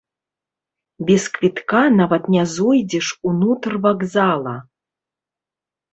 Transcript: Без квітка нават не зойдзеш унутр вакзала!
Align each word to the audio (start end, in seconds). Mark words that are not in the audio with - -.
Без 1.09 1.27
квітка 1.35 1.83
нават 1.99 2.23
не 2.35 2.43
зойдзеш 2.55 3.13
унутр 3.33 3.71
вакзала! 3.87 4.55